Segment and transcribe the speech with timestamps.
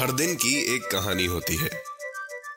[0.00, 1.70] हर दिन की एक कहानी होती है।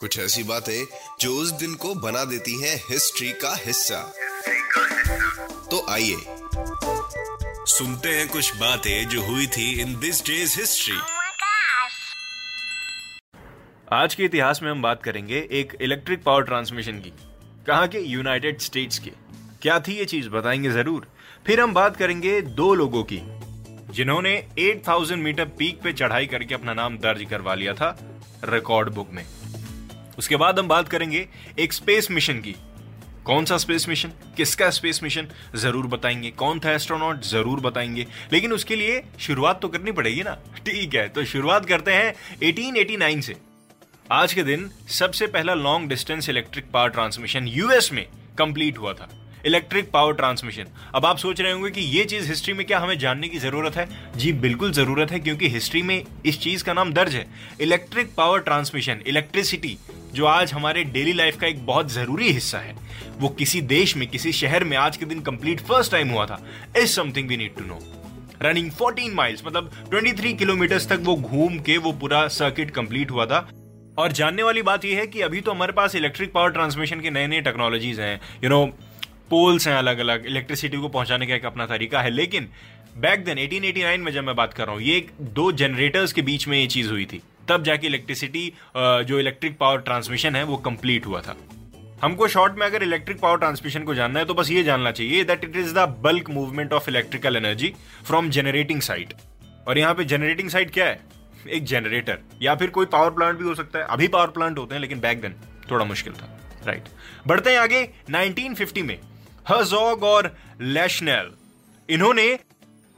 [0.00, 0.86] कुछ ऐसी बातें
[1.20, 4.14] जो उस दिन को बना देती हैं हिस्ट्री का हिस्सा।
[5.70, 6.16] तो आइए
[7.66, 10.98] सुनते हैं कुछ बातें जो हुई थी इन दिस डेज़ हिस्ट्री!
[13.92, 17.10] आज के इतिहास में हम बात करेंगे एक इलेक्ट्रिक पावर ट्रांसमिशन की।
[17.66, 17.98] कहाँ के?
[17.98, 19.10] यूनाइटेड स्टेट्स के।
[19.62, 20.28] क्या थी ये चीज़?
[20.28, 21.08] बताएँगे ज़रूर।
[21.46, 23.41] फिर हम बात करेंगे दो लोगों की।
[23.92, 27.96] जिन्होंने 8000 मीटर पीक पे चढ़ाई करके अपना नाम दर्ज करवा लिया था
[28.44, 29.24] रिकॉर्ड बुक में।
[30.18, 31.26] उसके बाद हम बात करेंगे
[31.58, 32.54] एक स्पेस मिशन की।
[33.24, 34.12] कौन सा स्पेस मिशन?
[34.36, 35.28] किसका स्पेस मिशन?
[35.54, 37.22] ज़रूर बताएँगे। कौन था एस्ट्रोनॉट?
[37.22, 40.34] ज़रूर बताएँगे। लेकिन उसके लिए शुरुआत तो करनी पड़ेगी ना।
[40.66, 43.36] ठीक है तो शुरुआत करते हैं 1889 से।
[44.12, 48.06] आज के दिन सबसे पहला long distance electric power transmission US में
[48.38, 49.08] कंप्लीट हुआ था।
[49.46, 52.98] इलेक्ट्रिक पावर ट्रांसमिशन अब आप सोच रहे होंगे कि ये चीज़ हिस्ट्री में क्या हमें
[52.98, 53.88] जानने की ज़रूरत है?
[54.16, 57.26] जी, बिल्कुल ज़रूरत है, क्योंकि हिस्ट्री में इस चीज़ का नाम दर्ज है।
[57.60, 59.76] इलेक्ट्रिक पावर ट्रांसमिशन इलेक्ट्रिसिटी
[60.14, 62.74] जो आज हमारे डेली लाइफ का एक बहुत ज़रूरी हिस्सा है।
[63.18, 66.40] वो किसी देश में, किसी शहर में आज के दिन कंप्लीट फ़र्स्ट टाइम हुआ था।
[66.78, 67.78] Is something we need to know
[68.42, 73.26] running 14 miles मतलब 23 किलोमीटर तक वो घूम के वो पूरा सर्किट कंप्लीट हुआ
[73.26, 73.48] था।
[73.98, 77.10] और जानने वाली बात यह है कि अभी तो हमारे पास इलेक्ट्रिक पावर ट्रांसमिशन के
[77.10, 78.64] नए नए टेक्नोलॉजीज़ हैं। यू नो
[79.32, 82.48] पोल्स हैं अलग अलग इलेक्ट्रिसिटी को पहुँचाने का एक अपना तरीका है, लेकिन
[82.98, 86.46] बैक देन 1889 में जब मैं बात कर रहा हूँ, ये दो जनरेटर्स के बीच
[86.48, 91.06] में ये चीज़ हुई थी। तब जाके इलेक्ट्रिसिटी जो इलेक्ट्रिक पावर ट्रांसमिशन है, वो कंप्लीट
[91.06, 91.36] हुआ था।
[92.02, 95.24] हमको शॉर्ट में अगर इलेक्ट्रिक पावर ट्रांसमिशन को जानना है तो बस ये जानना चाहिए
[95.24, 97.72] that it is the bulk movement of electrical energy
[98.06, 99.14] from generating site
[99.68, 101.00] और यहाँ पे जनरेटिंग साइट क्या है?
[101.48, 104.74] एक जनरेटर या फिर कोई पावर प्लांट भी हो सकता है। अभी पावर प्लांट होते
[104.74, 105.34] हैं, लेकिन बैक देन
[105.70, 106.28] थोड़ा मुश्किल था
[106.66, 107.26] राइट right.
[107.28, 108.98] बढ़ते हैं आगे 1950 में।
[109.48, 111.30] हजोग और लेशनेल।
[111.88, 112.34] इन्होंने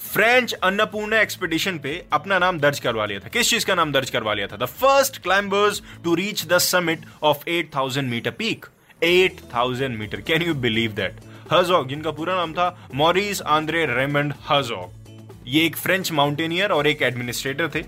[0.00, 4.10] फ्रेंच अन्नपूर्णा एक्सपीडिशन पे अपना नाम दर्ज करवा लिया था। किस चीज़ का नाम दर्ज
[4.10, 4.56] करवा लिया था?
[4.56, 8.66] The first climbers to reach the summit of 8000 metre peak
[9.02, 11.20] 8000 metre can you believe that
[11.52, 17.02] हजोग जिनका पूरा नाम था मॉरिस आंद्रे रेमंड हजोग ये एक फ्रेंच माउंटेनियर और एक
[17.02, 17.82] एडमिनिस्ट्रेटर थे,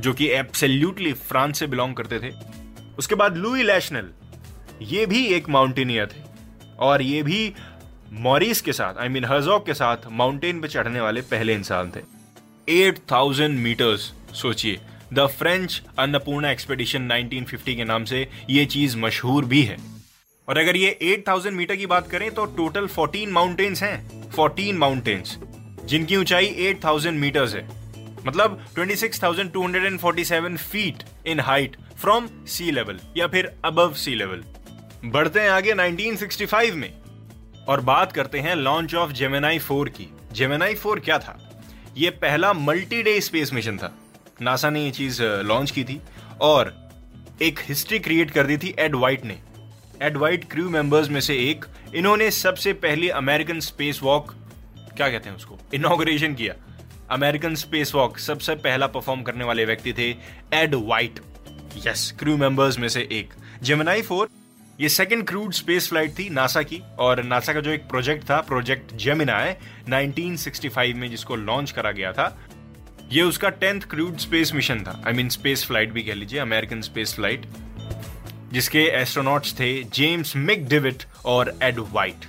[0.00, 2.30] जो कि एब्सोल्युटली फ्रांस से बिलोंग करते थे।
[2.98, 4.10] उसके बाद लुई लैशनल
[4.82, 6.22] ये भी एक माउंटेनियर थे,
[6.78, 7.52] और ये भी
[8.12, 12.00] मॉरिस के साथ आई मीन हजॉक के साथ माउंटेन पे चढ़ने वाले पहले इंसान थे।
[12.68, 14.80] 8000 मीटर्स सोचिए
[15.12, 19.76] द फ्रेंच अन्नपूर्णा एक्सपेडिशन 1950 के नाम से ये चीज़ मशहूर भी है।
[20.48, 25.36] और अगर ये 8000 मीटर की बात करें तो टोटल 14 माउंटेन्स हैं 14 माउंटेन्स
[25.84, 27.68] जिनकी ऊंचाई 8000 मीटर्स है।
[28.26, 34.44] मतलब 26,247 feet in height from sea level या फिर अबव सी लेवल
[35.04, 36.92] बढ़ते हैं आगे 1965 में।
[37.68, 41.38] और बात करते हैं लॉन्च ऑफ़ जेमेनाई 4 की। जेमेनाई 4 क्या था?
[41.96, 43.94] यह पहला मल्टी डे स्पेस मिशन था।
[44.42, 46.00] नासा ने यह चीज़ लॉन्च की थी
[46.40, 46.74] और
[47.42, 49.38] एक हिस्ट्री क्रिएट कर दी थी एड वाइट ने।
[50.02, 51.64] एड वाइट क्रू मेंबर्स में से एक,
[51.94, 54.34] इन्होंने सबसे पहली अमेरिकन स्पेस वॉक
[54.96, 55.58] क्या कहते हैं उसको?
[55.74, 56.54] इनॉग्रेशन किया।
[57.10, 60.10] अमेरिकन स्पेस वॉक सबसे पहला परफॉर्म करने वाले व्यक्ति थे
[60.54, 61.20] Ed White
[61.86, 64.28] yes crew members में से एक। जेमनाई फोर
[64.80, 68.40] ये सेकंड क्रूड स्पेस फ़्लाइट थी नासा की, और नासा का जो एक प्रोजेक्ट था
[68.40, 69.52] प्रोजेक्ट जेमिनाई
[69.88, 72.26] 1965 में जिसको लॉन्च करा गया था,
[73.12, 76.80] ये उसका टेंथ क्रूड स्पेस मिशन था। आई मीन स्पेस फ़्लाइट भी कह लीजिए अमेरिकन
[76.80, 77.46] स्पेस फ़्लाइट
[78.52, 82.26] जिसके एस्ट्रोनॉट्स थे जेम्स मिक डिविट और एड वाइट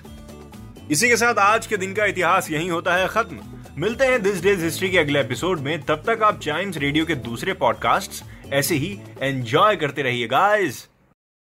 [0.91, 3.39] इसी के साथ आज के दिन का इतिहास यही होता है खत्म।
[3.77, 7.15] मिलते हैं दिस डेज़ हिस्ट्री के अगले एपिसोड में। तब तक आप चाइम्स रेडियो के
[7.25, 10.87] दूसरे पॉडकास्ट्स ऐसे ही एंजॉय करते रहिए गाइस